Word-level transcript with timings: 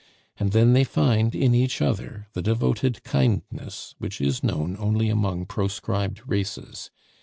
And 0.39 0.51
then 0.51 0.73
they 0.73 0.83
find 0.83 1.35
in 1.35 1.53
each 1.53 1.79
other 1.79 2.25
the 2.33 2.41
devoted 2.41 3.03
kindness 3.03 3.93
which 3.99 4.19
is 4.19 4.43
known 4.43 4.75
only 4.79 5.09
among 5.09 5.45
proscribed 5.45 6.21
races. 6.27 6.89